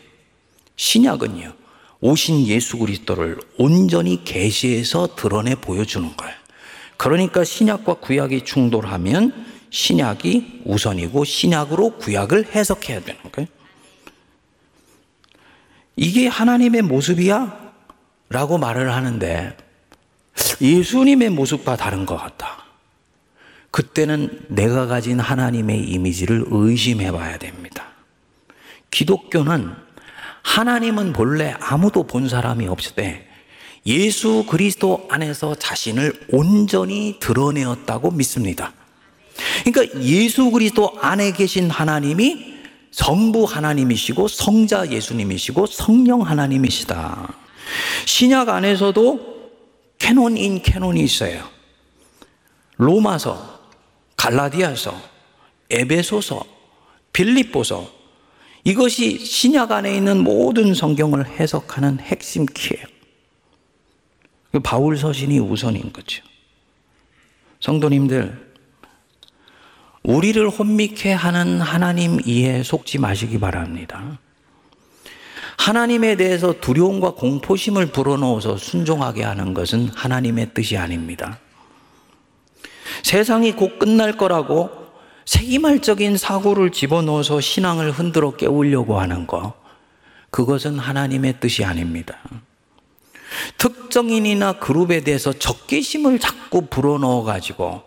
신약은요. 0.75 1.66
오신 2.01 2.47
예수 2.47 2.79
그리스도를 2.79 3.39
온전히 3.59 4.25
계시해서 4.25 5.15
드러내 5.17 5.55
보여주는 5.55 6.17
거예요. 6.17 6.35
그러니까 6.97 7.45
신약과 7.45 7.95
구약이 7.95 8.45
충돌하면 8.45 9.47
신약이 9.71 10.63
우선이고 10.65 11.25
신약으로 11.25 11.99
구약을 11.99 12.55
해석해야 12.55 13.01
되는 13.01 13.21
거예요. 13.33 13.49
이게 15.97 16.27
하나님의 16.27 16.83
모습이야? 16.83 17.73
라고 18.29 18.59
말을 18.59 18.93
하는데 18.93 19.57
예수님의 20.61 21.31
모습과 21.31 21.77
다른 21.77 22.07
것 22.07 22.17
같다. 22.17 22.65
그때는 23.71 24.47
내가 24.49 24.87
가진 24.87 25.21
하나님의 25.21 25.85
이미지를 25.85 26.45
의심해 26.49 27.13
봐야 27.13 27.39
됩니다. 27.39 27.89
기독교는 28.91 29.86
하나님은 30.47 31.13
본래 31.13 31.55
아무도 31.61 32.05
본 32.05 32.29
사람이 32.29 32.69
없을 32.69 33.27
예수 33.85 34.47
그리스도 34.49 35.07
안에서 35.11 35.57
자신을 35.57 36.29
온전히 36.31 37.17
드러내었다고 37.21 38.13
믿습니다. 38.13 38.73
그러니까 39.65 40.01
예수 40.03 40.51
그리스도 40.51 40.97
안에 41.01 41.33
계신 41.33 41.69
하나님이 41.69 42.55
성부 42.93 43.45
하나님이시고 43.45 44.29
성자 44.29 44.93
예수님이시고 44.93 45.67
성령 45.67 46.23
하나님이시다. 46.23 47.35
신약 48.07 48.49
안에서도 48.49 49.51
canon 49.99 50.44
in 50.44 50.63
canon이 50.63 51.01
있어요. 51.03 51.45
로마서, 52.77 53.61
갈라디아서, 54.17 54.95
에베소서, 55.71 56.45
빌립보서 57.13 57.96
이것이 58.67 59.25
신약 59.25 59.71
안에 59.71 59.97
있는 59.97 60.25
모든 60.25 60.75
성경을 60.75 61.25
해석하는 61.25 62.01
핵심 62.01 62.47
키예요. 62.47 62.85
그 64.51 64.59
바울 64.59 64.99
서신이 64.99 65.39
우선인 65.39 65.93
거죠. 65.93 66.25
성도님들 67.61 68.45
우리를 70.03 70.49
혼미케 70.49 71.13
하는 71.13 71.61
하나님 71.61 72.19
이해 72.27 72.65
속지 72.65 72.99
마시기 72.99 73.39
바랍니다. 73.39 74.19
하나님에 75.59 76.17
대해서 76.17 76.53
두려움과 76.61 77.13
공포심을 77.13 77.93
불어넣어서 77.93 78.57
순종하게 78.57 79.23
하는 79.23 79.55
것은 79.55 79.91
하나님의 79.95 80.55
뜻이 80.55 80.77
아닙니다. 80.77 81.39
세상이 83.05 83.53
곧 83.53 83.79
끝날 83.79 84.17
거라고 84.17 84.86
세기말적인 85.27 86.17
사고를 86.17 86.71
집어넣어서 86.71 87.41
신앙을 87.41 87.91
흔들어 87.91 88.37
깨우려고 88.37 88.99
하는 89.01 89.27
것, 89.27 89.55
그것은 90.31 90.79
하나님의 90.79 91.41
뜻이 91.41 91.65
아닙니다. 91.65 92.17
특정인이나 93.59 94.55
그룹에 94.55 95.03
대해서 95.03 95.33
적개심을 95.33 96.21
자꾸 96.21 96.67
불어넣어 96.67 97.25
가지고 97.25 97.83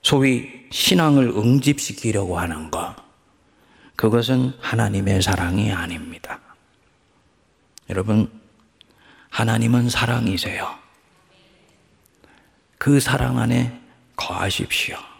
소위 0.00 0.66
신앙을 0.70 1.28
응집시키려고 1.28 2.38
하는 2.38 2.70
것, 2.70 2.96
그것은 3.94 4.54
하나님의 4.60 5.20
사랑이 5.20 5.72
아닙니다. 5.72 6.40
여러분, 7.90 8.30
하나님은 9.28 9.90
사랑이세요. 9.90 10.74
그 12.78 12.98
사랑 12.98 13.38
안에 13.38 13.78
거하십시오. 14.16 15.11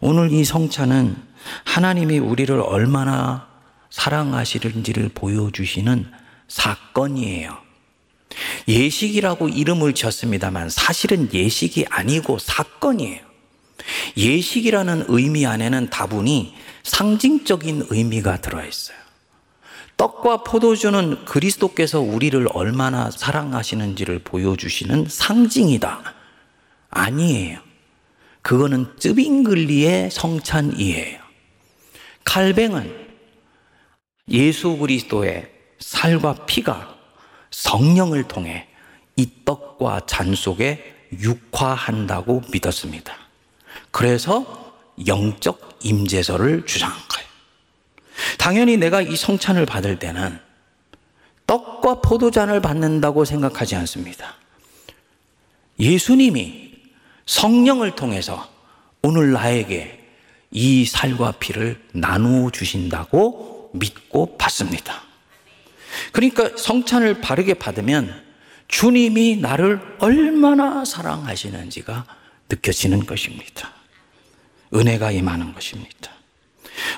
오늘 0.00 0.32
이 0.32 0.44
성찬은 0.44 1.16
하나님이 1.64 2.18
우리를 2.18 2.58
얼마나 2.60 3.48
사랑하시는지를 3.90 5.10
보여주시는 5.14 6.10
사건이에요. 6.48 7.58
예식이라고 8.68 9.48
이름을 9.48 9.94
지었습니다만 9.94 10.70
사실은 10.70 11.28
예식이 11.32 11.86
아니고 11.90 12.38
사건이에요. 12.38 13.20
예식이라는 14.16 15.06
의미 15.08 15.46
안에는 15.46 15.90
다분히 15.90 16.54
상징적인 16.82 17.86
의미가 17.90 18.40
들어 18.40 18.64
있어요. 18.64 18.96
떡과 19.96 20.44
포도주는 20.44 21.24
그리스도께서 21.26 22.00
우리를 22.00 22.46
얼마나 22.54 23.10
사랑하시는지를 23.10 24.20
보여주시는 24.20 25.06
상징이다. 25.10 26.14
아니에요. 26.88 27.69
그거는 28.42 28.96
쯔빙글리의 28.98 30.10
성찬이에요. 30.10 31.20
칼뱅은 32.24 33.08
예수 34.28 34.76
그리스도의 34.76 35.50
살과 35.78 36.46
피가 36.46 36.96
성령을 37.50 38.24
통해 38.24 38.68
이 39.16 39.28
떡과 39.44 40.02
잔 40.06 40.34
속에 40.34 41.08
육화한다고 41.12 42.42
믿었습니다. 42.52 43.14
그래서 43.90 44.74
영적 45.06 45.78
임재서를 45.82 46.66
주장한 46.66 46.96
거예요. 46.96 47.28
당연히 48.38 48.76
내가 48.76 49.00
이 49.00 49.16
성찬을 49.16 49.66
받을 49.66 49.98
때는 49.98 50.38
떡과 51.46 52.00
포도잔을 52.02 52.60
받는다고 52.60 53.24
생각하지 53.24 53.74
않습니다. 53.76 54.36
예수님이 55.80 56.69
성령을 57.30 57.94
통해서 57.94 58.50
오늘 59.02 59.30
나에게 59.30 60.00
이 60.50 60.84
살과 60.84 61.30
피를 61.38 61.80
나누어 61.92 62.50
주신다고 62.50 63.70
믿고 63.72 64.36
받습니다. 64.36 65.02
그러니까 66.10 66.50
성찬을 66.56 67.20
바르게 67.20 67.54
받으면 67.54 68.12
주님이 68.66 69.36
나를 69.36 69.80
얼마나 70.00 70.84
사랑하시는지가 70.84 72.04
느껴지는 72.48 73.06
것입니다. 73.06 73.70
은혜가 74.74 75.12
임하는 75.12 75.54
것입니다. 75.54 76.10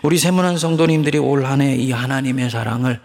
우리 0.03 0.17
세문안 0.17 0.57
성도님들이 0.57 1.19
올 1.19 1.45
한 1.45 1.61
해 1.61 1.77
이 1.77 1.93
하나님의 1.93 2.49
사랑을 2.49 3.01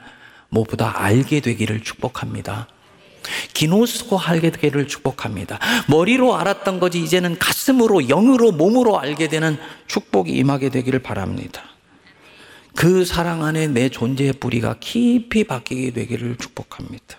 무엇보다 0.48 1.02
알게 1.04 1.42
되기를 1.42 1.84
축복합니다. 1.84 2.70
기노스고 3.54 4.20
알게 4.20 4.52
되기를 4.52 4.88
축복합니다. 4.88 5.60
머리로 5.88 6.36
알았던 6.36 6.80
것이 6.80 7.02
이제는 7.02 7.38
가슴으로, 7.40 8.08
영으로, 8.08 8.52
몸으로 8.52 9.00
알게 9.00 9.28
되는 9.28 9.58
축복이 9.88 10.32
임하게 10.32 10.70
되기를 10.70 11.00
바랍니다. 11.00 11.63
그 12.76 13.06
사랑 13.06 13.44
안에 13.44 13.68
내 13.68 13.90
존재의 13.90 14.34
뿌리가 14.34 14.76
깊이 14.80 15.44
박히게 15.44 15.92
되기를 15.92 16.38
축복합니다. 16.38 17.18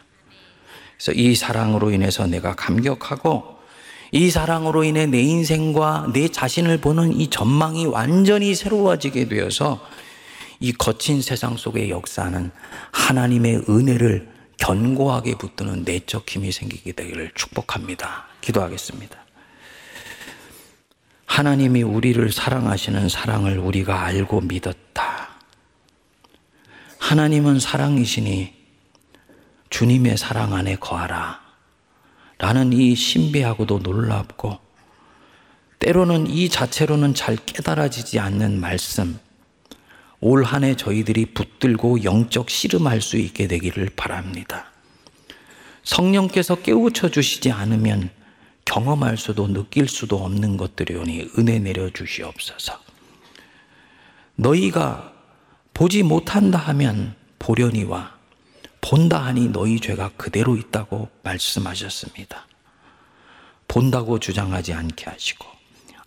그래서 0.96 1.12
이 1.12 1.34
사랑으로 1.34 1.90
인해서 1.90 2.26
내가 2.26 2.54
감격하고 2.54 3.58
이 4.12 4.30
사랑으로 4.30 4.84
인해 4.84 5.06
내 5.06 5.20
인생과 5.20 6.10
내 6.14 6.28
자신을 6.28 6.78
보는 6.78 7.20
이 7.20 7.28
전망이 7.28 7.86
완전히 7.86 8.54
새로워지게 8.54 9.28
되어서 9.28 9.80
이 10.60 10.72
거친 10.72 11.22
세상 11.22 11.56
속의 11.56 11.90
역사는 11.90 12.50
하나님의 12.92 13.64
은혜를 13.68 14.37
견고하게 14.58 15.36
붙드는 15.36 15.84
내적 15.84 16.28
힘이 16.28 16.52
생기게 16.52 16.92
되기를 16.92 17.32
축복합니다. 17.34 18.26
기도하겠습니다. 18.40 19.18
하나님이 21.26 21.82
우리를 21.82 22.30
사랑하시는 22.32 23.08
사랑을 23.08 23.58
우리가 23.58 24.04
알고 24.04 24.42
믿었다. 24.42 25.28
하나님은 26.98 27.60
사랑이시니 27.60 28.54
주님의 29.70 30.16
사랑 30.16 30.54
안에 30.54 30.76
거하라. 30.76 31.40
라는 32.38 32.72
이 32.72 32.94
신비하고도 32.94 33.80
놀랍고 33.80 34.58
때로는 35.78 36.26
이 36.28 36.48
자체로는 36.48 37.14
잘 37.14 37.36
깨달아지지 37.36 38.18
않는 38.18 38.60
말씀, 38.60 39.18
올 40.20 40.44
한 40.44 40.64
해 40.64 40.74
저희들이 40.74 41.26
붙들고 41.26 42.02
영적 42.04 42.50
씨름할 42.50 43.00
수 43.00 43.16
있게 43.16 43.46
되기를 43.46 43.90
바랍니다. 43.96 44.72
성령께서 45.84 46.56
깨우쳐 46.56 47.10
주시지 47.10 47.52
않으면 47.52 48.10
경험할 48.64 49.16
수도 49.16 49.46
느낄 49.46 49.88
수도 49.88 50.16
없는 50.24 50.56
것들이오니 50.56 51.30
은혜 51.38 51.58
내려 51.58 51.88
주시옵소서. 51.90 52.78
너희가 54.34 55.12
보지 55.72 56.02
못한다 56.02 56.58
하면 56.58 57.14
보려니와 57.38 58.16
본다 58.80 59.24
하니 59.24 59.48
너희 59.48 59.80
죄가 59.80 60.10
그대로 60.16 60.56
있다고 60.56 61.08
말씀하셨습니다. 61.22 62.46
본다고 63.66 64.18
주장하지 64.18 64.72
않게 64.72 65.04
하시고, 65.10 65.46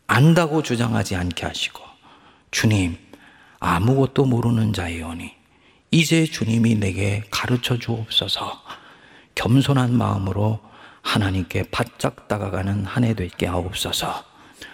안다고 0.08 0.64
주장하지 0.64 1.16
않게 1.16 1.46
하시고, 1.46 1.82
주님, 2.50 2.98
아무것도 3.62 4.26
모르는 4.26 4.74
자이오니, 4.74 5.32
이제 5.92 6.26
주님이 6.26 6.76
내게 6.76 7.24
가르쳐 7.30 7.78
주옵소서, 7.78 8.60
겸손한 9.36 9.96
마음으로 9.96 10.60
하나님께 11.04 11.66
바짝 11.72 12.28
다가가는 12.28 12.86
한 12.86 13.04
해 13.04 13.14
되게 13.14 13.46
하옵소서, 13.46 14.26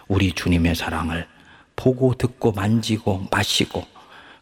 우리 0.07 0.31
주님의 0.31 0.75
사랑을 0.75 1.27
보고 1.75 2.13
듣고 2.13 2.53
만지고 2.53 3.27
마시고, 3.29 3.85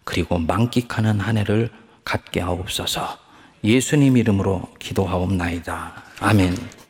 그리고 0.03 0.37
만끽하는 0.37 1.19
한 1.19 1.37
해를 1.37 1.71
갖게 2.03 2.39
하옵소서, 2.39 3.17
예수님 3.63 4.15
이름으로 4.15 4.61
기도하옵나이다. 4.77 6.03
아멘. 6.19 6.84